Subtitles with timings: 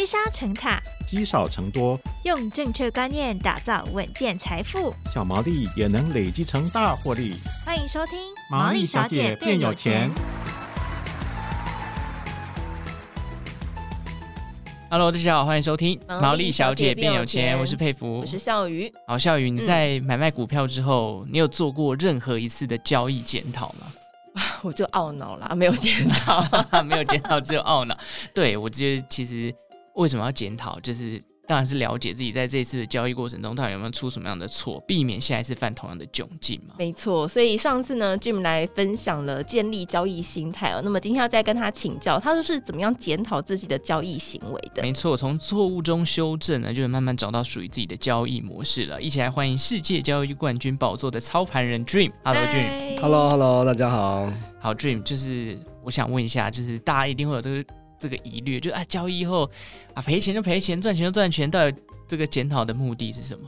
[0.00, 7.34] 积沙成塔，积少成多，用正确观念打造稳健财富，小毛利也能累积成大获利。
[7.66, 8.18] 欢迎收听
[8.50, 10.10] 《毛利小姐变有钱》。
[14.88, 18.90] Hello，大家好，欢迎收听《毛利小姐变有钱》，我是佩服，我是笑鱼。
[19.06, 23.92] 好，笑鱼，你在买卖股票之后，嗯、你有做过任何一次的交易检讨吗？
[24.64, 26.42] 我就懊恼了，没有检讨，
[26.84, 27.94] 没有检讨，只有懊恼。
[28.32, 29.54] 对，我觉得其实
[30.00, 36.74] 为什么要检讨，就是当然是了解自己在这次的交易过程中，到底有没有出什么样的错，避免下一次犯同样的窘境嘛。
[36.78, 40.80] 没错，所以上次呢，Jim 来分享了建立交易心态哦。
[40.82, 44.80] 那么今天要再跟他请教，他说是怎么样检讨自己的交易行为的？
[44.80, 49.02] 没错，从错误中修正呢，就能慢慢找到属于自己的交易模式了。
[49.02, 52.10] 一起来欢迎世界交易冠军宝座的操盘人 Dream。
[52.24, 52.98] Hello，Dream。
[53.02, 54.32] Hello，Hello，大家好。
[54.60, 57.64] 好，Dream，就是我想问一下，就是大家一定会有这个
[58.00, 59.48] 这个疑虑，就啊，交易后
[59.94, 61.76] 啊赔钱就赔钱，赚钱就赚钱，到底
[62.08, 63.42] 这个检讨的目的是什么？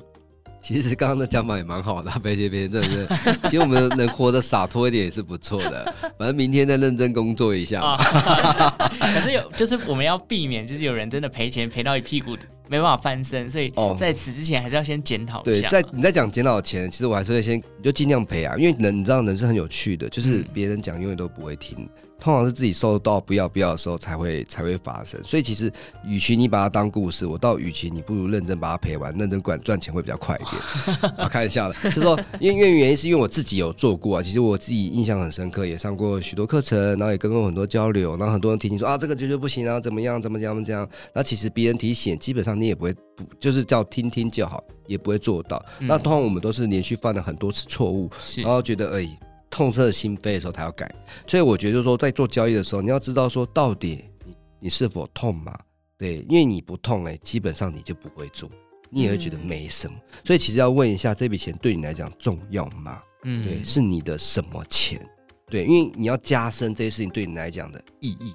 [0.63, 3.09] 其实刚刚的讲法也蛮好的， 赔钱赔钱赚钱，
[3.45, 5.93] 其实我们能活得洒脱一点也是不错的。
[6.17, 7.81] 反正明天再认真工作一下。
[9.01, 12.37] 可是有，就是我们要避免，就是有人真的赔钱赔到一屁股
[12.69, 15.69] 没办法翻身，所以在此之前还是要先检讨一下。
[15.69, 21.89] 对，在你在讲检讨前，其实我还是会先，你就尽量赔啊，因为人你知道人是很有趣的，就是别人讲永远都不会听。
[22.23, 25.69] 通常是自己受到不要不要的时候才会才会发生，所以其实
[26.07, 30.97] 与其你把它当故事，我倒与其你不如认真把它赔完，认真管赚钱会比较快一点。
[31.19, 45.61] 啊，开玩笑的，就是说，因为原因是因为我自己有做过啊，其实我自己印象很深刻，也上过许多课程，然后也跟过很多交流，然后很多人提醒说啊，这个绝对不行啊，怎么样怎么样怎么样，那其实别人提醒，基本上你也不会不就是叫听听就好，也不会做到。
[45.81, 49.19] 嗯、那通常我们都是连续犯了很多次错误，然后觉得哎。
[49.53, 50.91] 痛彻心扉的时候，才要改。
[51.27, 55.57] 所以我觉得，就是说，在做交易的时候，你要知道说，到底你你是否痛嘛？
[55.99, 58.51] 对，因为你不痛，哎，基本上你就不会做，
[58.89, 59.95] 你也会觉得没什么。
[59.97, 62.99] 嗯、所以其实要问一下，这笔钱对你来讲重要吗？
[63.25, 65.07] 嗯，对，是你的什么钱？
[65.51, 68.35] 对，因为你要加深这些事情对你来讲的意义。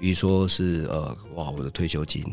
[0.00, 2.24] 比如说是呃，哇，我的退休金，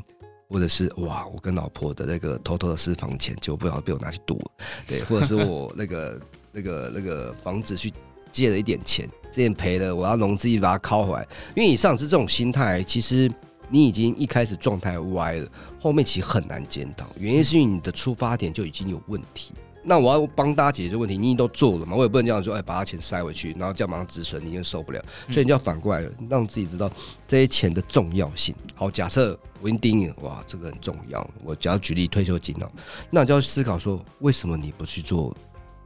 [0.48, 4.42] 或者是哇，我跟老婆的那个偷偷的私房钱，就不要被我拿去赌，
[4.88, 6.20] 对，或者是我那个
[6.54, 7.94] 那个那个房子去。
[8.32, 11.28] 借了一点钱，这点赔了，我要融资一把它拷回来。
[11.56, 13.32] 因为你上次这种心态，其实
[13.70, 15.48] 你已经一开始状态歪了，
[15.80, 17.06] 后面其实很难检讨。
[17.18, 19.52] 原因是因为你的出发点就已经有问题。
[19.84, 21.96] 那我要帮大家解决问题，你都做了嘛？
[21.96, 25.04] 我也不能这样说，哎，把他钱塞回去，然后叫马上止损，你就受不了。
[25.28, 26.88] 所以你就要反过来，让自己知道
[27.28, 28.54] 这些钱的重要性。
[28.76, 31.28] 好，假设我已经定，哇，这个很重要。
[31.44, 32.72] 我只要举例退休金哦，
[33.10, 35.36] 那你就要思考说，为什么你不去做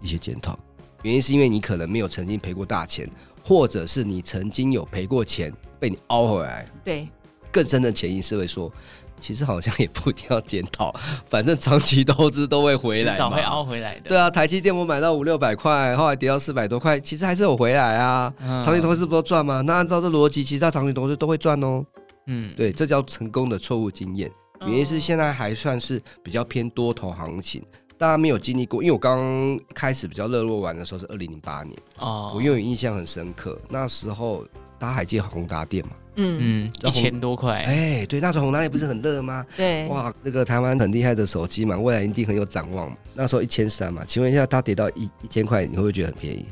[0.02, 0.60] 一些检讨？
[1.06, 3.08] 原因是因为你可能没有曾经赔过大钱，
[3.44, 6.66] 或者是你曾经有赔过钱被你凹回来。
[6.84, 7.08] 对，
[7.52, 8.72] 更深的潜意识会说，
[9.20, 10.92] 其实好像也不一定要检讨，
[11.30, 14.10] 反正长期投资都会回来，至少会凹回来的。
[14.10, 18.34] 对啊，台积电我买到五六百块，后来跌到四百多块，其实还是有回来啊。
[18.40, 19.62] 嗯、长期投资不都赚吗？
[19.62, 21.86] 那按照这逻辑，其实他长期投资都会赚哦。
[22.26, 24.28] 嗯，对，这叫成功的错误经验。
[24.62, 27.64] 原因是现在还算是比较偏多头行情。
[27.98, 34.46] 大家没有经历过，因为我刚开始比较热络玩的时候是二零零八年哦，我因为印象很深刻，那时候
[34.78, 35.92] 大家还记得宏达电嘛？
[36.18, 39.46] 嗯嗯，一千多块，哎，对，那时候宏达电不是很热吗？
[39.56, 42.98] 对，哇，那个台湾很厉害的手机嘛，未来一定很有展望嘛。
[43.14, 46.46] 那时候一千三嘛，请问一下，它跌到一一千块，你会不会觉得很便宜？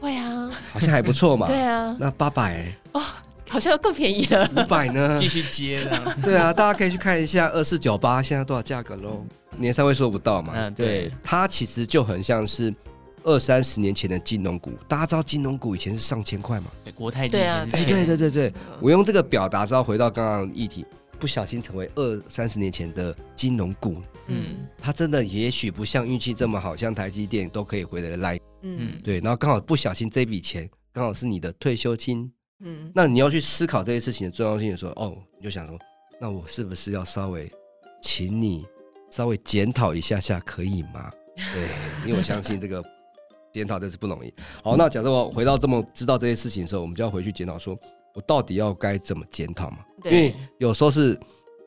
[0.00, 1.46] 会啊，好像还不错嘛。
[1.50, 3.02] 对啊，那八百哦，
[3.48, 4.48] 好像更便宜了。
[4.56, 5.16] 五百呢？
[5.18, 6.16] 继续接了。
[6.22, 9.24] 对啊，大家可以去看一下二四九八现在多少价格喽。
[9.58, 10.52] 年三位说不到嘛？
[10.54, 12.74] 嗯，对，它其实就很像是
[13.24, 14.72] 二三十年前的金融股。
[14.86, 16.70] 大家知道金融股以前是上千块嘛？
[16.84, 17.32] 对，国泰金。
[17.32, 20.84] 对啊，对对对对，我用这个表达，之后回到刚刚议题，
[21.18, 23.96] 不小心成为二三十年前的金融股。
[24.26, 28.38] 嗯，它真的也许不像运气这么好，像台积电都可以回得来。
[28.62, 32.30] 嗯，对，然后刚好不小心这笔钱刚好是你的退休金。
[32.60, 35.78] 嗯，那你要去思考这些事情的重要性的时候，哦，你就想说，
[36.20, 37.50] 那我是不是要稍微
[38.02, 38.66] 请你？
[39.10, 41.10] 稍微检讨一下下可以吗？
[41.54, 41.68] 对，
[42.04, 42.82] 因为我相信这个
[43.52, 44.32] 检讨真是不容易。
[44.62, 47.78] 好，那假设我回到这么知道这些事情的时候，我们就要回去检讨，说
[48.14, 49.78] 我到底要该怎么检讨嘛？
[50.02, 51.18] 对因为有时候是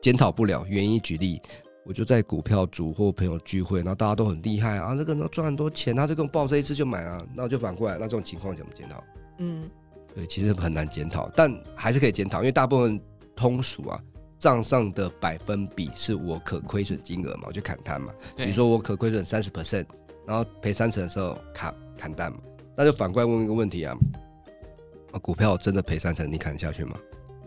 [0.02, 1.40] 检讨不了，原因举例，
[1.86, 9.02] 我就在股票组或朋友聚会，然后大家都很厉害啊，这个人赚很多钱，他就跟我报这一次就买啊，那我就反过来，那这种情况怎么检讨？
[9.38, 9.68] 嗯，
[10.14, 13.00] 对，其实很难检讨，但还是可以检讨，因为大部分
[13.34, 13.98] 通俗啊。
[14.42, 18.12] 账上的百分比是我可亏损金额嘛，我就砍单嘛。
[18.36, 19.86] 比如说我可亏损三十 percent，
[20.26, 22.38] 然后赔三成的时候砍砍单嘛。
[22.76, 23.96] 那就反过来问一个问题啊，
[25.22, 26.96] 股票真的赔三成，你砍得下去吗？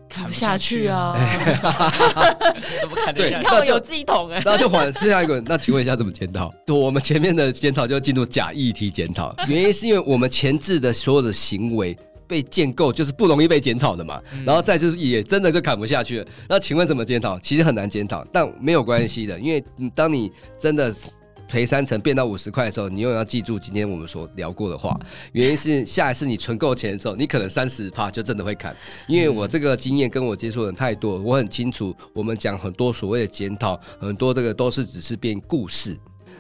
[0.07, 1.13] 砍不下去啊！
[2.79, 3.45] 怎么砍得下去？
[3.45, 5.41] 看我有系统哎， 然后就换剩下一个。
[5.41, 6.53] 那请问一下，怎么检讨？
[6.73, 14.21] 我们前面的检讨就进入假议题检讨，原因是因为我们前置的所有的行为被建构，就是不容易被检讨的嘛。
[14.33, 16.27] 嗯、然后再就是也真的就砍不下去了。
[16.49, 17.39] 那请问怎么检讨？
[17.39, 19.63] 其实很难检讨，但没有关系的，因为
[19.93, 20.93] 当你真的。
[21.47, 24.99] 赔三成变到五十块的时候，你又要记住今天我们所聊过的话。
[25.31, 28.75] 原因是下一次你存够钱的时候，你可能三十趴就真的会砍。
[29.07, 35.95] 因为我这个经验跟我接触的人太多，我很清楚，我们讲很多所谓的检讨，很多这个都是只是变故事，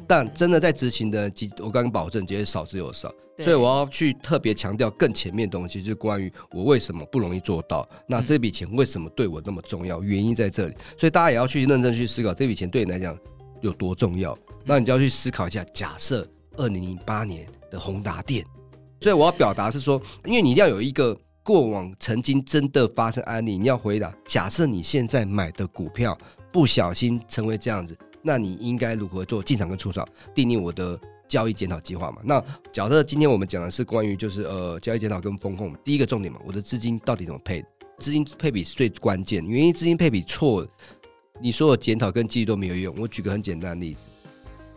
[0.07, 3.13] 但真的在执行的，我刚刚保证，绝对少之又少。
[3.39, 10.73] 所以我要去特别强调更前面的东西，就是关于我为什么不容易做到，那这笔钱为什么对我那么重要，原因在这里。
[10.97, 13.17] 所以大家也要去认真去思考，这笔钱对你来讲
[13.61, 14.37] 有多重要。
[14.63, 18.45] 那你就要去思考一下，假设二零零八年的宏达电，
[19.01, 26.17] 所以我要表达是说，因为你一定要有一个过往曾经真的发生案例，你要回答，假设你现在买的股票
[26.53, 29.43] 不小心成为这样子，那你应该如何做？
[29.43, 32.17] 进场跟出场，定义我的交易检讨计划嘛？
[32.23, 37.63] 那假设今天我们讲的是关于就是呃交易检讨跟风控，第一个重点嘛，我的资金到底怎么配？
[37.99, 40.67] 资金配比是最关键，原因资金配比错了，
[41.39, 42.93] 你所有检讨跟记忆都没有用。
[42.97, 44.01] 我举个很简单的例子。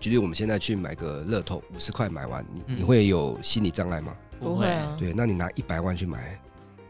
[0.00, 4.14] 举例，我们现在去买个乐透，五十块买完，你你会有心理障碍吗？
[4.38, 4.96] 不会啊。
[4.96, 6.40] 对，那你拿一百万去买，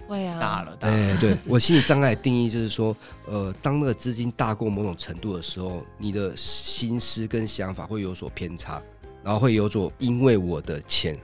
[0.06, 0.38] 会啊。
[0.38, 0.94] 大了，大了。
[0.94, 2.94] 哎，对 我心理障碍的定义就是说，
[3.26, 8.82] 呃，当那个资金大过某种程度的时候，你的心思跟想法会有所偏差，
[9.28, 11.14] 然后会有所因为我的钱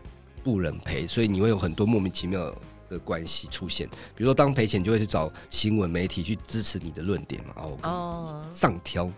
[0.42, 2.54] 不能赔，所以你会有很多莫名其妙
[2.90, 3.88] 的关系出现。
[4.14, 9.10] 比如说，当赔钱，就会去找新闻媒体去支持你的论点嘛，哦，上挑。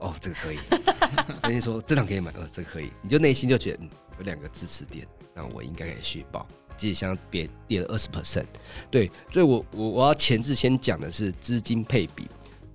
[0.00, 0.58] 哦，这个可以。
[1.48, 3.88] 人家说这档可以买，呃，这个可以，你就内心就觉得，嗯，
[4.18, 6.46] 有两个支持点，那我应该可以续报。
[6.76, 8.44] 即使像别跌了二十 percent，
[8.90, 12.28] 对，所以我我我要前置先讲的是资金配比，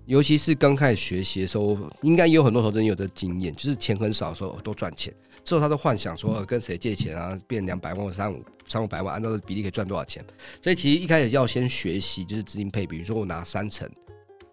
[0.07, 10.23] 尤其是刚开始学习的时候，应该也有很多投资人有的经验，就是钱很少的时候都赚钱，之后他就幻想说跟谁借钱啊，变两百万或三五三五百万，按照这个比例可以赚多少钱。
[10.63, 13.89] 所以其实一开始要先学习就是资金配比，比如说我拿三成。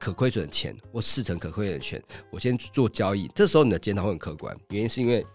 [0.01, 2.01] 可亏损的钱或四成可亏损的钱，
[2.31, 3.27] 我先做交易。
[3.35, 5.27] 这时候你的检讨会很客观，原因是因为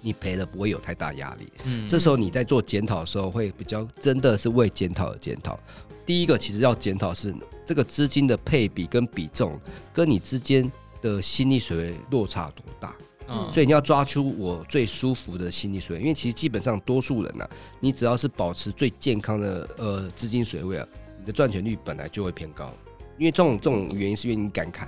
[0.00, 1.52] 你赔了不会有太大压力。
[1.64, 5.60] 嗯，这时候你在做检讨的时候会比较真的是为检讨而检讨。
[6.06, 7.34] 第一个其实要检讨是
[7.66, 9.60] 这个资金的配比跟比重
[9.92, 10.72] 跟你之间
[11.02, 12.96] 的心理水位落差多大。
[13.28, 17.50] 嗯，所以你要抓出我最舒服的心理水位，因为其实基本上多数人呢、啊，
[17.80, 20.86] 你只要是保持最健康的呃资金水位啊，
[21.18, 22.72] 你的赚钱率本来就会偏高。
[23.18, 24.86] 因为这种这种原因是因为你敢砍，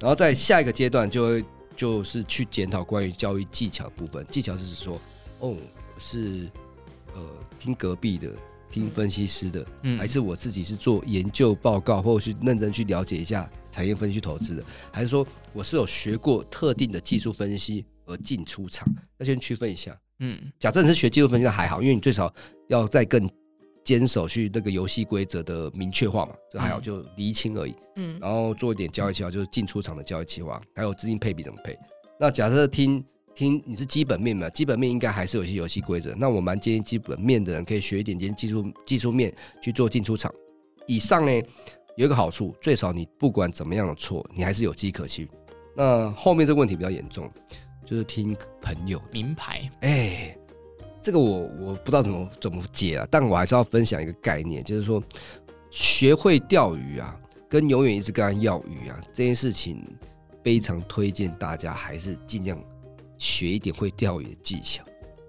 [0.00, 1.44] 然后在下一个阶段就会
[1.76, 4.26] 就是去检讨关于交易技巧部分。
[4.30, 4.98] 技巧是说，
[5.40, 5.54] 哦，
[5.98, 6.48] 是
[7.14, 7.22] 呃
[7.60, 8.30] 听隔壁的，
[8.70, 15.26] 听分析师的，嗯，还是我自己是做研究报告，或者是认真去了解一下产业分析投资的，还是说
[15.58, 18.86] 我是有学过特定的技术分析而进出场？
[19.18, 19.98] 要先区分一下。
[20.20, 22.32] 嗯，假设你是学技术分析的还好，因为你最少
[22.68, 23.28] 要再更。
[23.84, 27.74] 坚守去那个游戏规则的明确化嘛，这还好，就厘清而已。
[27.96, 31.74] 嗯，然后做一点交易计划，就是进出场的交易计划，还有资金配比怎么配。
[32.20, 33.02] 那假设听
[33.34, 36.14] 听你是基本面嘛，基本面应该还是有些游戏规则。
[36.18, 40.30] 那我蛮建议基本面的人可以学一点点技术技术面去做进出场。
[40.86, 41.32] 以上呢
[41.96, 45.26] 有一个好处，最少你不管怎么样的错，你还是有迹可循。
[45.78, 47.30] 那后面这个问题比较严重，
[47.86, 50.38] 就是听朋友名牌，哎、欸。
[51.00, 55.00] 这个我我不知道怎么怎么解啊，但我还是要分享一个概念，就是说，
[55.70, 57.16] 学会钓鱼啊，
[57.48, 59.82] 跟永远一直跟他要鱼啊，这件事情
[60.42, 62.60] 非常推荐大家还是尽量
[63.16, 64.82] 学一点会钓鱼的技巧，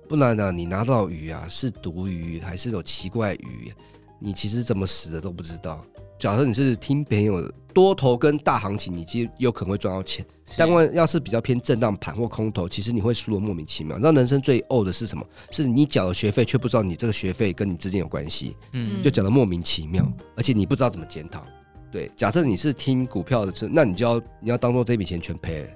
[0.10, 3.72] 不然呢，你拿到鱼啊是毒鱼还是有奇怪鱼，
[4.20, 5.82] 你其实怎么死的都不知道。
[6.20, 10.24] 假设你是听朋友的多头跟大行情，你其实有可能会赚到钱。
[10.58, 13.98] 但问要是比较偏震荡盘或空头，其实你会输的莫名其妙。
[13.98, 15.26] 那人生最呕的是什么？
[15.50, 18.54] 是你缴了学费，却不知道你这个学费跟你之间有关系。
[18.74, 21.42] 嗯，就讲的莫名其妙，而且你不知道怎么检讨。
[21.90, 25.68] 对，假设你是听股票的，那你就要你要当做这笔钱全赔了。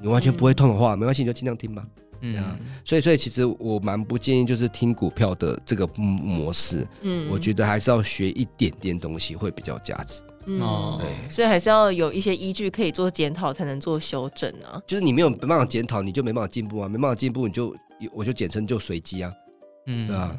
[0.00, 1.84] 你完全不会痛的话，没关系，你就尽量听吧。
[2.32, 6.86] 嗯，所以所以其实我蛮不建议就是听股票的这个模式。
[7.02, 10.22] 嗯，我觉得还是要学一点点东西会比较价值。
[10.46, 14.80] 嗯，对，所以还是要有一些依据可以做检讨，才能做修正啊。
[14.86, 17.74] 就是你没有没办法检讨，你就没办法进步啊，没办法进步，你就
[18.12, 19.32] 我就简称就随机啊。
[19.86, 20.38] 嗯，对啊，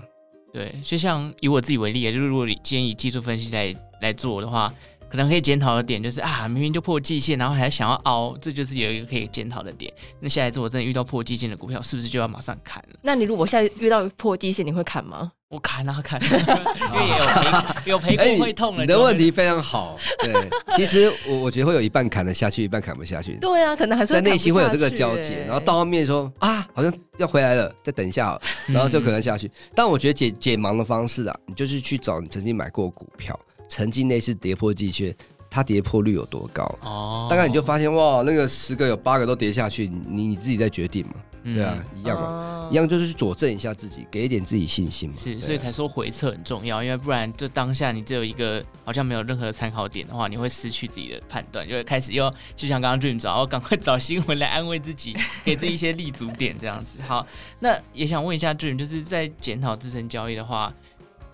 [0.53, 4.73] 对，就像以我自己为例，就是如果你建议技术分析来来做的话。
[5.15, 9.91] 可能可以检讨的点就是啊，明明就破季线，然后还想要凹，这就是有一个可以检讨的点。
[10.19, 12.99] 那下一次我真的遇到破季线的股票，是不是就要马上砍了？
[13.01, 15.31] 那你如果现在遇到破季线，你会砍吗？
[15.47, 18.81] 我砍啊砍，因为也有 赔有赔过会痛的。
[18.81, 20.33] 你的问题非常好，对，
[20.75, 23.37] 其实我我觉得会有一半砍得下去，一半砍不下去。
[23.39, 29.49] 对啊，可能还是在内心会有这个交集，然后到后面说啊，好像要回来了，再等一下，然后就可能下去。
[29.73, 35.15] 但我觉得解解盲的方式啊，你就是去找你曾经买过股票，曾经那次跌破季线。
[35.47, 36.63] 它跌破率有多高？
[36.81, 41.13] 哦，大概你就发现哇，那个十个有八个都跌下去，你你自己在决定嘛，
[41.45, 45.15] 对啊，一样嘛，哦、一样就是去佐证一下自己，给一点自己信心嘛。
[45.17, 56.99] 是，所以才说回撤很重要，因为不然就当下你只有一个好像没有任何参考点的话，你会失去自己的判断，就会开始又就像刚刚 Dream 找，赶快找新闻来安慰自己，给自己一些立足点这样子。
[57.07, 57.25] 好，
[57.61, 60.73] 那也想问一下 Dream，就是在检讨自身交易的话。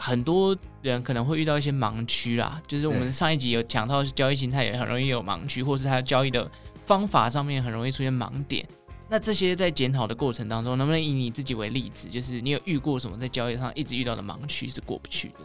[0.04, 6.50] 很多人可能会遇到一些盲区啦，就是我们上一集有讲到交易心态也很容易有盲区，或是他交易的
[6.88, 8.68] 方法上面很容易出现盲点。
[9.08, 15.36] 那这些在检讨的过程当中，能不能以你自己为例子，就是你有遇过什么在交易上一直遇到的盲区是过不去的？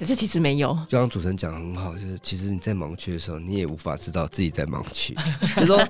[0.00, 5.14] 可是其实没有，就像主持人讲的很好，就是其实你在盲区的时候，你也无法知道自己在盲区。
[5.54, 5.80] 就是说，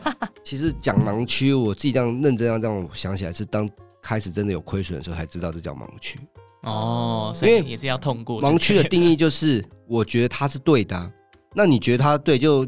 [0.44, 3.66] 其实讲盲区，我自己这样认真这样这样想起来，是当
[4.02, 6.18] 开始真的有亏损的时候，才知道这叫盲区。
[6.62, 11.10] 哦，所以也是要通过盲区的定义，就是 我觉得它是对的，啊，
[11.54, 12.64] 那你觉得它对，就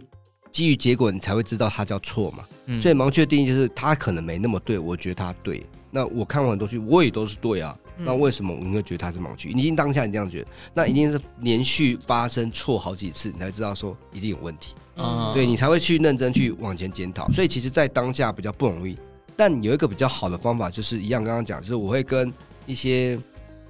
[0.51, 2.45] 基于结果你才会知道它叫错嘛。
[2.67, 5.65] 嗯、所以盲区的定义就是它可能没那么对，我觉得它对。
[5.91, 7.77] 那我看完很多剧，我也都是对啊。
[7.99, 9.53] 嗯、那为什么你会觉得它是盲区？
[9.55, 14.75] 你已经当下你这样觉得，那一定是连续发生错好几次，你才知道说一定有问题。
[14.97, 17.31] 嗯，对你才会去认真去往前检讨。
[17.31, 18.99] 所以其实，在当下比较不容易，
[19.37, 22.33] 但有一个比较好的方法，就是一样刚刚讲，就是我会跟
[22.67, 23.17] 一些。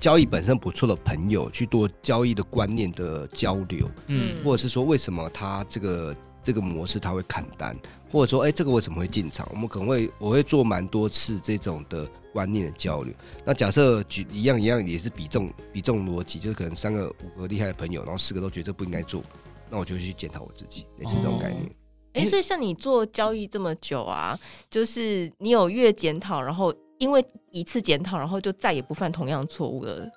[0.04, 7.75] 交易本身不错的朋友去做交易的观念的交流，嗯，或者是说为什么他这个这个模式他会砍单，
[8.12, 13.14] 或者说哎、欸、这个为什么会进场，我们可能会我会做蛮多次这种的观念的交流。
[13.46, 19.23] 那假设举一样一样也是比重比重逻辑，就是可能三个五个厉害的朋友，然后四个都觉得不应该做，
[19.70, 21.75] 那我就会去检讨我自己，类似这种概念。
[22.12, 24.38] 哎、所以像你做交易这么久啊，
[24.70, 26.70] 就是你有越检讨，然后。
[27.04, 30.11] 因为一次检讨，然后就再也不犯同样错误了，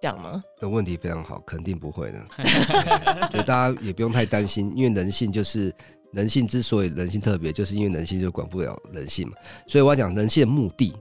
[0.00, 0.40] 这样吗？
[0.60, 2.24] 的问题非常好，肯定不会的。
[3.32, 5.74] 所以大家也不用太担心，因为人性就是
[6.12, 9.34] 人性之所以人性特别，就是因为人性就管不了人性嘛。
[9.66, 10.94] 所以我要讲人性的目的，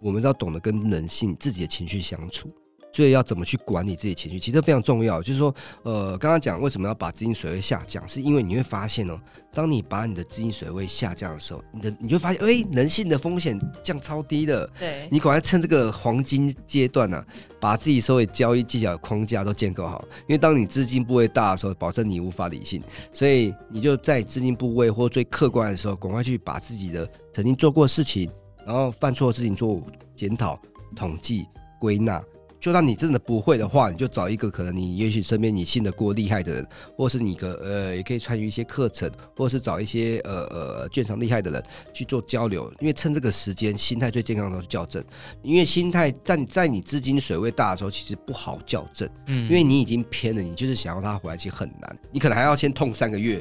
[0.00, 2.48] 我们要懂得跟人性自己的情绪相处。
[2.96, 5.20] 所以要怎么去管理自己情绪，其实非常重要。
[5.20, 9.20] 就是说，呃，刚刚讲为什么要把资金水位下降，是因为你会发现哦，
[9.52, 14.66] 当你把你的资金水位下降的时候，你的你就发现，哎，人性的风险降超低的。
[14.78, 17.26] 对，你赶快趁这个黄金阶段呢、啊，
[17.60, 20.02] 把自己所有交易技巧的框架都建构好。
[20.20, 28.30] 因为当你资金部位大的时候，保证你无法理性，所以你就在资金部位或最客观的时候，赶快去把自己的曾经做过的事情，
[28.64, 29.82] 然后犯错的事情做
[30.14, 30.58] 检讨、
[30.96, 31.44] 统计、
[31.78, 32.24] 归纳。
[32.66, 42.68] 就算你真的不会的话，你就找一个可能你也许身边你信得过厉害的人，或是你个呃也可以参与一些课程，或是找一些呃呃券商厉害的人去做交流。
[42.80, 45.00] 因为趁这个时间，心态最健康的时候去校正。
[45.42, 49.08] 因为心态在在你资金水位大的时候，其实不好校正。
[49.26, 51.96] 嗯，因为你已经偏了，你就是想要他回来，其实很难。
[52.10, 53.40] 你可能还要先痛三个月。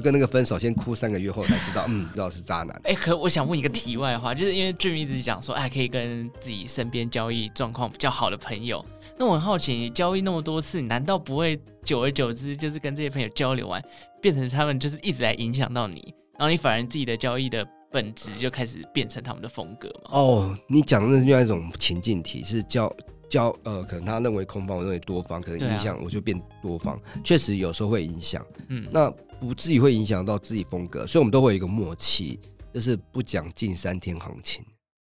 [0.00, 2.70] 就跟那个分手，先哭三个月后才知道，嗯， 知道是渣男。
[2.84, 8.82] 哎、欸，可我想问一个题外话，就是因为 Dream 一直讲说，哎，可以跟自己身边交易状况比较好的朋友。
[9.18, 13.82] 那我很好奇，你交易那么多次，你难道不会久而久之，就是跟这些朋友交流完，
[14.22, 20.10] 变成他们就是一直来影响到你，然后你反而自己的交易的本质就开始变成他们的风格吗？
[20.12, 22.90] 哦，你讲的是另外一种情境题，是交。
[23.30, 28.44] 交呃，可能他认为空方，我认为多方，可能影响我就变多方，确、啊、实有时候会影响。
[28.68, 29.08] 嗯，那
[29.40, 32.38] 不至于会影响到自己风格，所以我们都会有一个默契，
[32.74, 34.64] 就是不讲近三天行情。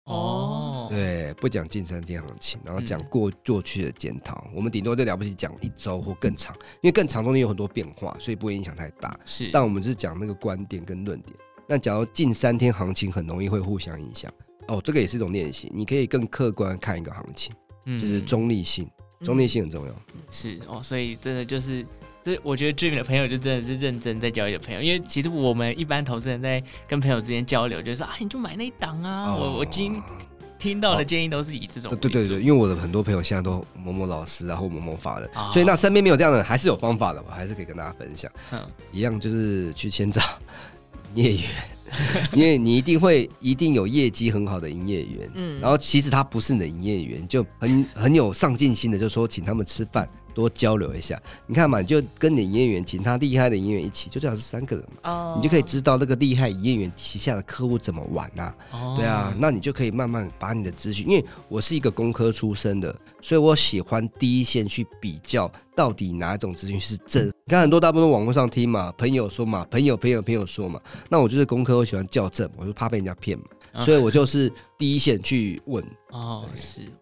[0.06, 4.44] 哦，对，不讲近三天行情，然后讲过过去的检讨。
[4.48, 6.52] 嗯、我们顶多就了不起讲一周或更长，
[6.82, 9.16] 因为更长中间有很多变化，所以不会影响太大。
[9.24, 11.36] 是，但我们是讲那个观点跟论点。
[11.68, 14.28] 那假如近三天行情很容易会互相影响。
[14.66, 17.52] 哦，这个也是一种练习，你可以更客观看一个行情。
[17.84, 18.88] 就是中立性，
[19.20, 19.92] 嗯、中立性很重要。
[20.30, 21.84] 是哦，所以真的就是，
[22.22, 24.80] 这我觉得 Dream 的朋友就真的是认真在交易的朋友。
[24.80, 29.32] 因为其实我们一般投资人在跟朋友之间交流，就是说啊，你就买那一档啊。
[29.32, 30.00] 哦、我我今
[30.58, 31.96] 听到的建议都是以这种、哦。
[31.96, 38.30] 对对对，因为我的很多朋友现在都某某老师啊，或某某法人，哦、所以那身边没有这样的人，还是有方法的，我还是可以跟大家分享。
[38.52, 40.20] 嗯，一样就是去签找
[41.14, 41.42] 业员。
[42.34, 51.20] 因为你一定会一定有业绩很好的营业员，嗯，然后其实他不是你的营业员，就很很有上进心的，就说请他们吃饭，多交流一下。
[51.46, 58.56] 你看嘛，你就跟你营业员请他厉害的营业员一起，就最好是三个人嘛，哦，你就可以知道那个厉害营业员旗下的客户怎么玩呐、啊。
[58.72, 58.94] 哦。
[58.96, 67.26] 对啊，那你就可以慢慢把你的资讯，因为我是一个工科出身的，所以我喜欢第一线去比较到底哪一种资讯是真。
[67.28, 73.44] 你看很多大部分网络上听嘛，朋友说嘛，朋友朋友朋友说嘛，那我就是工科，我喜欢校正，我就怕被人家骗嘛。
[73.84, 75.84] 所以我就是第一线去问。
[76.10, 76.80] 哦，是。
[76.80, 76.99] 哇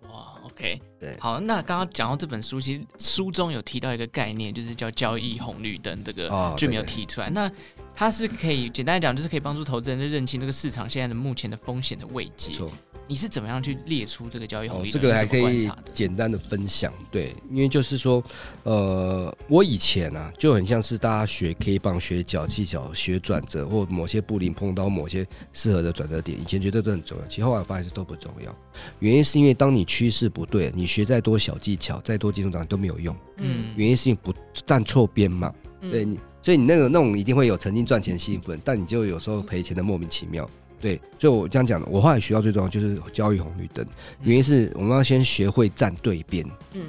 [0.58, 7.30] ，OK，对，好，那刚刚讲到这本书，其实书中有提到一个概念，就是叫交易红绿灯，这个就没有提出来。
[7.30, 7.50] 那
[7.94, 12.52] 它是可以简单来讲，就是可以帮助投资人认清这个市场现在的目前的风险的位阶。
[13.08, 14.90] 你是怎么样去列出这个交易红利？
[14.90, 18.22] 这个还可以简单的分享，对，因为就是说，
[18.64, 28.54] 呃，我以前啊就很像是大家学 K 棒、学脚技巧、学转折，或某些布林碰到某些适合的转折点，以前觉得这很重要，其实后来发现这都不重要。
[28.98, 33.16] 原因是因为当你趋势不对，你学再多小技巧、再多技术涨都没有用。
[33.38, 34.34] 嗯，原因是因为不
[34.66, 35.50] 站错边嘛。
[35.80, 40.48] 对你，所以你那个那种一定会有曾经赚钱兴奋，但你就有时候赔钱的莫名其妙。
[40.80, 43.86] 对，所以我这样讲的，我后来学到最重要就是交易红绿灯，
[44.22, 46.86] 原因是我们要先学会站对边，嗯，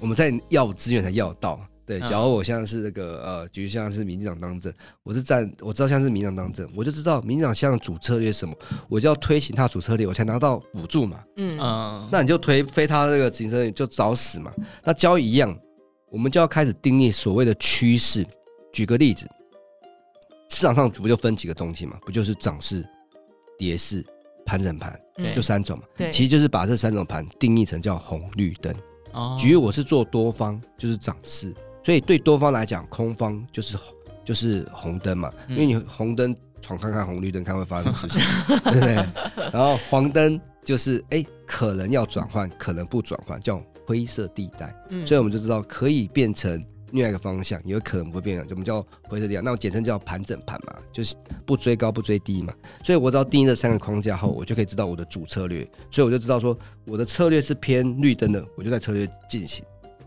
[0.00, 1.60] 我们在要资源才要到。
[1.86, 4.70] 对，假如我现在是那个呃，举像是民进党当政，
[5.02, 8.54] 我是站，我知道像是民进党当政，我就知道民进党现在主策略是什么，
[8.90, 14.52] 我就要推行他主策略，我才拿到补助嘛，嗯嗯，那你就推非他那个执行策略就找死嘛。
[14.84, 15.58] 那交易一样，
[16.10, 18.26] 我们就要开始定义所谓的趋势。
[18.70, 19.26] 举个例子，
[20.50, 21.96] 市场上不就分几个东西嘛？
[22.02, 22.86] 不就是涨势？
[23.58, 24.04] 跌势、
[24.46, 24.98] 盘整盘，
[25.34, 25.84] 就三种嘛。
[25.96, 28.74] 对，其实就是把这三种盘定义成叫红绿灯。
[29.12, 31.52] 哦，举例我是做多方，就是涨势，
[31.84, 33.76] 所以对多方来讲，空方就是
[34.24, 35.32] 就是红灯嘛。
[35.48, 38.20] 因为你红灯闯看看红绿灯，看会发生什么事情，
[38.72, 38.94] 对不对？
[39.52, 44.74] 然后黄灯就是哎，可能要转换，可能不转换，叫灰色地带。
[45.04, 46.64] 所以我们就知道可以变成。
[46.92, 51.14] 另外一个方向也有可能不会变的，我们叫灰色地带，那我简称叫盘整盘嘛，就是
[51.44, 52.52] 不追高不追低嘛。
[52.82, 55.68] 所以我只要定义这三个框架后，我就可以知道我的主策略。
[55.90, 59.64] 所以我就知道说，我的策略是偏绿灯的，我就在策略进行。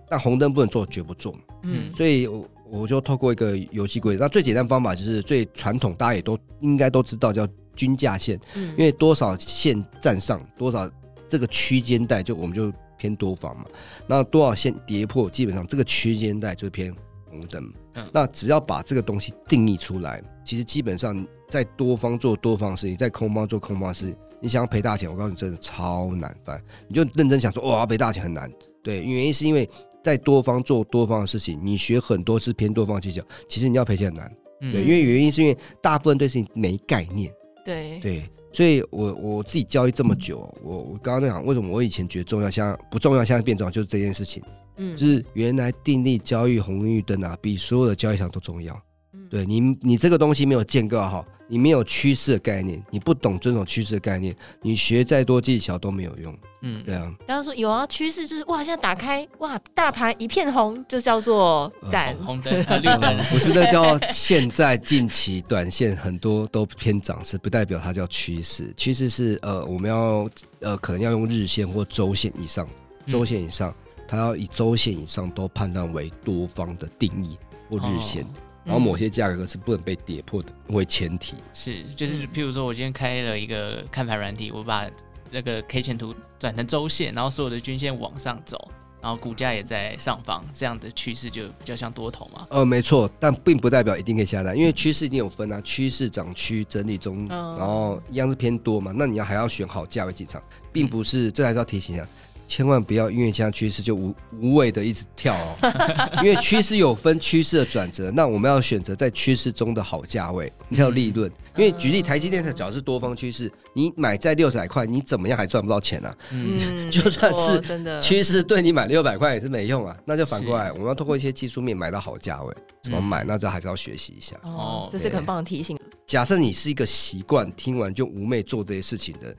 [0.10, 1.36] 但红灯不能做，绝不做。
[1.64, 4.24] 嗯，所以我我就透过一个游戏规则。
[4.24, 8.40] 那最简单方法就是最传统，大家也都应该都知道，叫均价线。
[8.56, 10.90] 嗯，因为多少线站上多少
[11.30, 12.72] 这个区间带，就我们就。
[13.02, 13.66] 偏多方嘛，
[14.06, 16.94] 那多少线跌破，基本上这个区间带就是偏
[17.28, 17.74] 红灯。
[17.96, 26.64] 嗯，那只要把这个东西定义出来，其实基本上在多方做多方事情，在空方做空方事情，你想要赔大钱，我告诉你，真的超难办。
[26.88, 28.48] 你就认真想说，哇，要赔大钱很难。
[28.84, 29.68] 对，原因是因为
[30.04, 34.32] 在多方做多方的事情，你学很多次偏多方技巧，其实你要赔钱很难。
[34.60, 37.34] 对，因为原因是因为大部分对事情没概念。
[37.66, 38.30] 对对。
[38.54, 44.44] 所以我，我我自己交易这么久，我我刚刚在讲为什么我以前觉得重要，现在不重要，现在变重要，就是这件事情，
[44.78, 48.80] 嗯，就是原来订立交易红绿灯啊，比所有的交易场都重要。
[49.14, 56.34] 嗯，对你，你这个东西没有建构好，你没有趋势的概念，你不懂这种趋势的概念，你学再多技巧都没有用。
[56.62, 57.14] 嗯，对啊。
[57.28, 68.74] 刚刚说有啊，趋势就是哇，现在打开哇，大盘一片红，就叫做赞、呃、 红灯、绿灯，不是那叫现在近期短线很多都偏涨势，不代表它叫趋势。
[68.78, 70.30] 趋势是呃，我们要
[70.62, 72.66] 呃，可能要用日线或周线以上，
[73.08, 77.38] 周线以上，嗯、它要以周线以上都判断为多方的定义
[77.70, 78.24] 或日线。
[78.24, 78.28] 哦
[78.64, 81.36] 然后某些价格是不能被跌破的，为前提。
[81.54, 84.90] 是，就是譬如说，我今天开了一个看盘软体，我把
[85.32, 88.70] 那个 K 线图转成周线，然后所有的均线往上走，
[89.02, 92.46] 然后股价也在上方，这样的趋势就比较像多头嘛。
[92.50, 102.08] 呃，没错，但并不代表一定可以下单，因为趋势一定有分啊，趋势涨区整理中，然后一样是偏多嘛，那你要还要选好价位进场，并不是，嗯、这还是要提醒一下。
[102.52, 105.56] 千万不要因为这样趋势就无无谓的一直跳哦，
[106.22, 111.32] 因为趋势有分趋势的转折，那我们要选择在趋势中的好价位，你才有利润。
[111.56, 116.14] 因为举例台积电它主要是多方趋势，你买在六十来块，你怎么样还赚不到钱啊？
[116.32, 119.96] 嗯， 就算是趋势对你买六百块也是没用啊。
[120.04, 123.24] 那就反过来，我们要通过一些技术面买到好价位，怎么买？
[123.24, 124.90] 那这还是要学习一下哦。
[124.92, 125.80] 这是个很棒的提醒。
[126.06, 129.34] 假设你是一个习惯听完就无昧做这些事情的。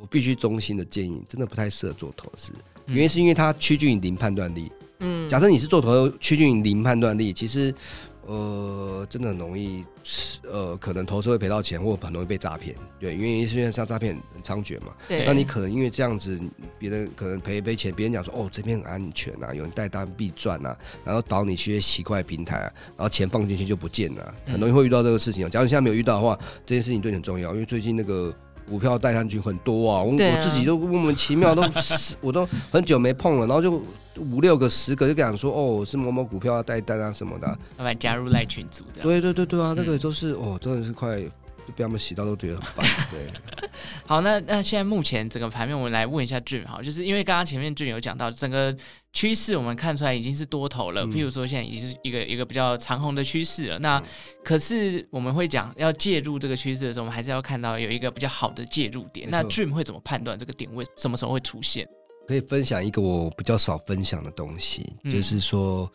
[0.00, 2.52] 我必须衷心的建议，真的不太适合做投资，
[2.86, 4.70] 原因是因为它趋近于零判断力。
[5.00, 7.72] 嗯，假设你是做投资趋近于零判断力，其实，
[8.26, 9.84] 呃，真的很容易，
[10.42, 12.74] 呃，可能投资会赔到钱，或很容易被诈骗。
[12.98, 14.92] 对，原因是因为像诈骗很猖獗嘛。
[15.06, 15.24] 对。
[15.24, 16.40] 那你可能因为这样子，
[16.80, 25.48] 别人可能赔一赔钱，别人讲说哦这边很安全啊，有人带单必赚啊，然后导你去一些奇怪平台啊，然后钱放进去就不见了，很容易会遇到这个事情。
[25.48, 28.34] 假如你现在没有遇到的话，这件事情对你很重要，因为最近那个。
[28.68, 31.62] 股票代单群很多啊，我啊我自己都莫名其妙都
[32.20, 33.80] 我都很久没碰了，然后就
[34.18, 39.08] 五六个十个就讲说哦是某某股票要带单啊什么的啊，要不然加入赖群组这样。
[39.08, 41.28] 对对对对啊，那个嗯都是哦真的是快就
[41.72, 43.26] 被他们洗到都觉得很烦， 对。
[44.06, 48.76] 好，那那现在目前整个盘面，我们来问一下 Dream 好，就是因为刚刚前面 Dream 有讲到整个
[49.12, 51.04] 趋势，我们看出来已经是多头了。
[51.04, 53.78] 嗯譬如说，现在已经是一个一个比较长红的趋势了。
[53.78, 54.02] 那
[54.44, 59.28] 可是我们会讲要介入这个趋势的时候，我们还是要看到有一个比较好的介入点。
[59.30, 61.88] 那 Dream 会怎么判断这个点位什么时候会出现？
[62.26, 65.90] 可以分享一个我比较少分享的东西，嗯就是说，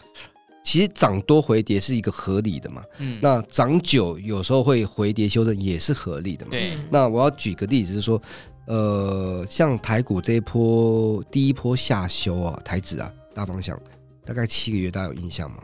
[0.63, 2.81] 其实涨多回跌是一个合理的嘛。
[2.99, 6.51] 嗯，那涨久有时候会回跌修正也是合理的嘛。
[6.51, 8.21] 对，那我要举个例子，是说，
[8.65, 13.79] 呃，像台股这一波第一波下修啊，台指啊，大方向
[14.25, 15.57] 大概七个月，大家有印象吗？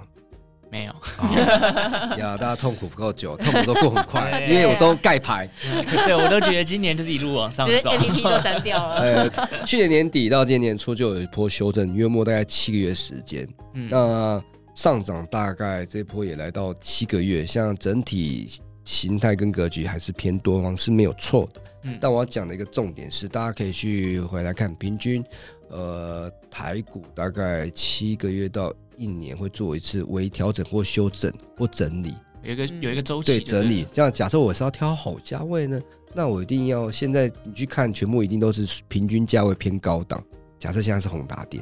[0.71, 5.49] 没有，啊呀，大家痛苦不够久， 痛苦都过很快，因为我都盖牌。
[6.05, 7.89] 对我都觉得今年就是一路往上就是 E 走。
[7.89, 8.95] A P P 都删掉了。
[9.01, 13.47] 呃，去年年底到今年年初就有一波修正，约莫大概七个月时间。
[13.73, 14.43] 嗯，那
[14.79, 18.49] 上涨大概这波也来到七个月，像整体
[18.85, 21.61] 形态跟格局还是偏多方是没有错的。
[21.83, 25.21] 嗯但我要讲的一个重点是，大家可以去回来看平均，
[25.67, 32.15] 呃，台股大概七个月到一年会做一次微调整或修正或整理。
[32.41, 33.85] 有一个嗯有一个周期对，整理。
[33.93, 35.77] 这样，假设我是要挑好价位呢，
[36.13, 40.23] 那我一定要现在你去看，全部一定都是平均价位偏高档。
[40.57, 41.61] 假设现在是宏达电，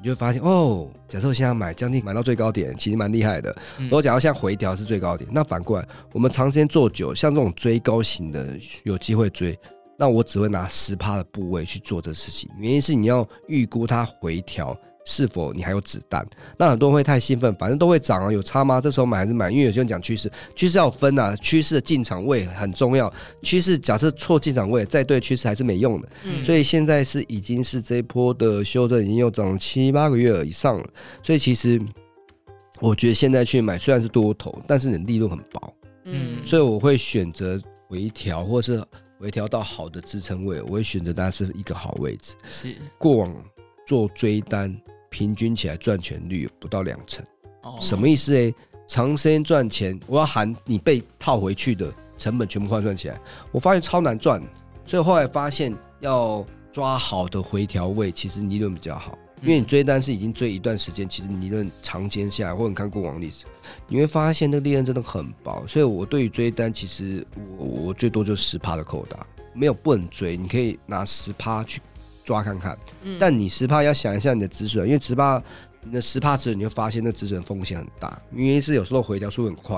[0.00, 3.54] 你就会发现哦，假设我现在买将近买到最高点，其实蛮厉害的。
[3.78, 9.58] 如果假如现在回调是最高点，那反过来，我们长时间做久，像这种追高型的有机会追，
[9.98, 12.48] 那我只会拿十趴的部位去做这事情。
[12.58, 14.74] 原因是你要预估它回调
[15.10, 16.24] 是否你还有子弹。
[16.56, 18.80] 那很多人会太兴奋，反正都会涨啊，有差吗？
[18.80, 19.50] 这时候买还是买？
[19.50, 23.12] 因为有些人讲趋势，趋势要分啊，趋势的进场位很重要。
[23.42, 26.08] 趋势假设错进场位，再对趋势还是没用的。
[26.24, 30.88] 嗯所以现在是已经是这一波的修正，已经又涨了七八个月以上了。
[31.24, 31.80] 所以其实
[32.80, 38.80] 我觉得现在去买虽然是多头，但是你的利润很薄，嗯所以我会选择回调，或是
[39.18, 42.34] 回调到好的支撑位，我会选择它是一个好位置。
[42.50, 43.44] 是过往
[43.86, 44.74] 做追单，
[45.10, 47.24] 平均起来赚钱率不到两成，
[47.62, 48.54] 哦，什么意思诶？
[48.88, 53.20] 长时间赚钱，我要含你被套回去的成本全部换算起来，
[53.52, 54.42] 我发现超难赚，
[54.84, 59.16] 所以后来发现要抓好的回调位，其实利润比较好。
[59.42, 63.46] 因为你追单是已经追一段时间，其实你利润长间下来，或者你看过往历史，
[63.88, 65.64] 你会发现那个利润真的很薄。
[65.66, 71.80] 所以我对于追单，其实我我最多就十趴的扣打，没有不能追，你可以拿十趴去
[72.30, 72.78] 抓看看。
[73.02, 75.42] 嗯但你十趴要想一下你的止损，因为十趴
[75.82, 79.76] 你的十趴止损，你会发现那止损风险很大，因为是有时候回调速度很快，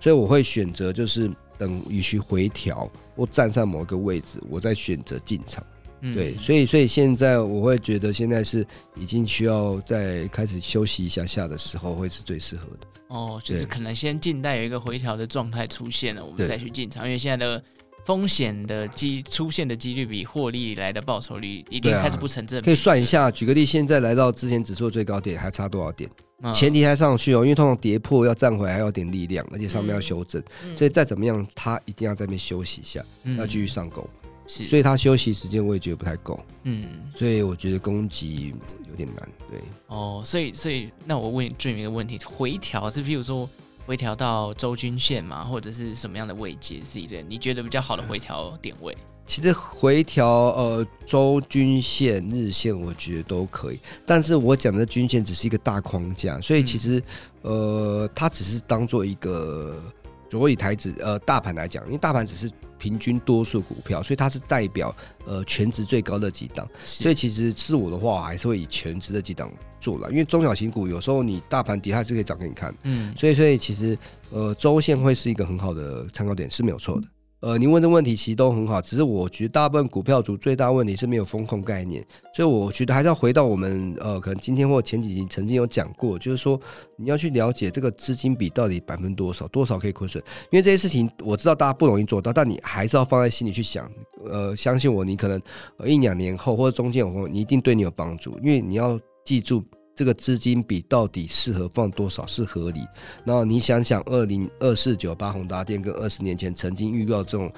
[0.00, 5.62] 所以我会选择就是等与其回调或站上某一个位置，我再选择进场。
[6.00, 12.86] 嗯对，所以所以现在我会觉得现在是已经需要再开始休息一下下的时候，会是最适合的。
[13.08, 17.62] 哦，就是可能先静待有一个回调的状态出现了，我们再去进场，因为现在的
[18.04, 22.64] 风险的机出现的几率比获利来的报酬率已经对啊开始不成正比。
[22.64, 26.10] 可以算一下，举个例，现在来到之前指数最高点还差多少点？
[26.42, 26.52] 嗯。
[26.52, 30.76] 前提还上去哦，因为通常跌破要站回来还要点力量，而且上面要修正，嗯。
[30.76, 33.36] 所以再怎么样，它一定要在那边休息一下，嗯。
[33.36, 34.08] 要继续上攻。
[34.46, 38.52] 是，所以它休息时间我也觉得不太够，嗯，所以我觉得攻击
[38.88, 39.28] 有点难。
[39.48, 43.48] 对，哦，所以所以那我问 Dream 一个问题，回调是譬如说
[43.90, 48.96] 回调到周均线嘛，或者是什么样的位阶是一个你觉得比较好的回调点位？
[49.26, 57.02] 其实回调呃周均线、日线我觉得都可以，但是我讲的均线只是一个大框架，所以其实、
[57.42, 59.82] 呃它只是当做一个，
[60.30, 64.94] 如果以台指呃大盘来讲，因为大盘只是平均多数股票，所以它是代表
[65.26, 72.74] 呃全值最高的几档，所以其实是我的话，我还是会以全值的几档做了，因为中小型股有时候你大盘底下是可以涨给你看。
[72.84, 73.98] 嗯所以，所以其实
[74.30, 77.08] 呃，周线会是一个很好的参考点是没有错的。
[77.40, 86.60] 呃，您问的问题其实都很好，只是我觉得大部分股票组最大问题是没有风控概念，所以我觉得还是要回到我们呃，可能今天或前几集曾经有讲过，就是说
[86.96, 93.90] 你要去了解这个资金比到底百分之多少，多少可以亏损，因为这些事情我知道大家不容易做到，但你还是要放在心里去想。
[94.30, 95.40] 呃，相信我，你可能
[95.86, 99.64] 一两年后或者中间有你一定对你有帮助，因为你要记住。
[100.00, 102.86] 这个资金比到底适合放多少是合理？
[103.22, 107.52] 然后你想想，二零二四九八宏达电跟二十年前曾经遇到这种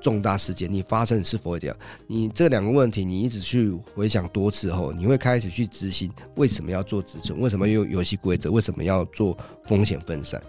[0.00, 1.76] 重大事件，你发生是否会这样？
[2.08, 10.42] 你这两个问题，你一直去回想多次后，你会开始去执行为什么要做止损，为什么有游戏规则，为什么要做风险分散？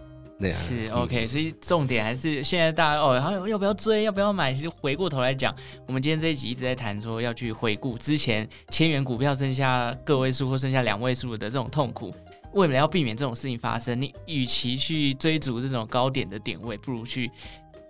[0.52, 4.54] 是 OK，所以重点还是现在大家哦，然后要不要追，要不要买？
[4.54, 5.56] 其实回过头来讲，
[5.88, 12.14] 我们今天这一集一直在谈说要去回顾之前千元股票剩下个位数或剩下两位数的这种痛苦。
[12.54, 17.30] 为了要避免这种事情发生，你与其去追逐这种高点的点位，不如去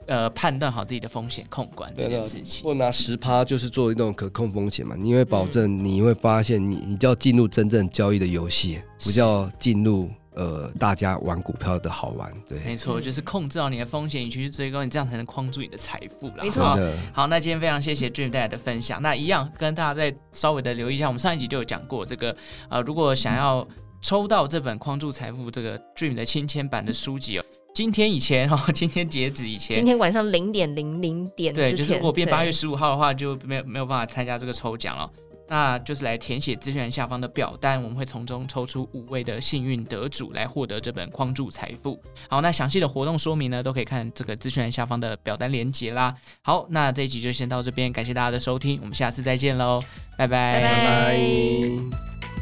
[0.08, 2.64] 呃判断好自己的风险控管这件事情。
[2.68, 12.32] 我拿十趴就是做一种可控风险嘛，你会保证你会发现你你就要进入真正交易的游戏，不叫进入呃大家玩股票的好玩。
[12.48, 16.44] 对，没错，就是控制好你的风险，你其去追高，你这样才能框住你的财富啦。
[16.44, 16.78] 没错。
[17.14, 19.02] 好，那今天非常谢谢 Dream 带来的分享。
[19.02, 22.36] 那一样跟大家再稍微的留意一下，我们上一集就有讲过这个
[22.70, 23.68] 呃，如果想要。
[24.02, 35.10] 抽到这本《框住财富》这个 Dream 的亲签版的书籍哦，今天以前哦， 今天截止以前，今天晚上零点零零点，对，就是如果变八月十五号的话，就没有没有办法参加这个抽奖了。
[35.48, 41.96] 那就是来填写资讯栏下方的表单，我们会从中抽出五位的幸运得主来获得这本《框住财富》。
[42.30, 46.16] 好，那详细的活动说明呢，都可以看这个资讯栏下方的表单连接啦。
[46.42, 49.82] 好，那这一集就先到这边，感谢大家的收听，我们下次再见喽，
[50.18, 52.35] 拜拜，拜拜。